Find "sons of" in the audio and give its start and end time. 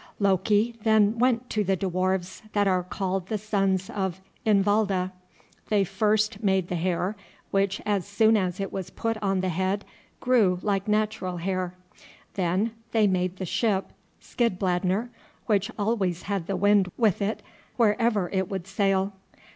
3.37-4.19